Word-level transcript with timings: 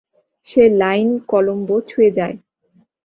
সে 0.47 0.63
line 0.81 1.09
Colombo 1.27 1.75
ছুঁয়ে 1.89 2.11
যায়। 2.11 2.35